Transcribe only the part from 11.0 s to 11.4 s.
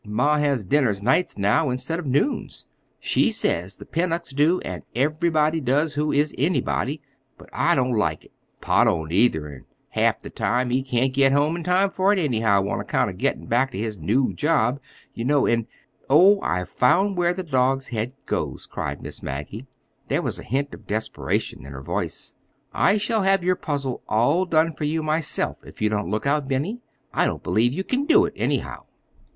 get